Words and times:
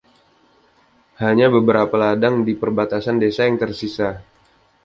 Hanya 1.21 1.47
beberapa 1.57 1.93
ladang 2.03 2.35
di 2.47 2.53
perbatasan 2.61 3.17
desa 3.23 3.41
yang 3.47 3.57
tersisa. 3.63 4.09